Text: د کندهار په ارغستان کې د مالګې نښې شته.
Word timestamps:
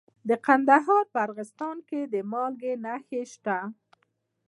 د 0.29 0.31
کندهار 0.45 1.03
په 1.13 1.17
ارغستان 1.25 1.77
کې 1.89 1.99
د 2.13 2.15
مالګې 2.31 2.73
نښې 2.83 3.21
شته. 3.33 3.57